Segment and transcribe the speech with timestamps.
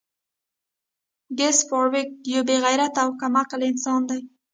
[1.37, 4.19] ګس فارویک یو بې غیرته او کم عقل انسان دی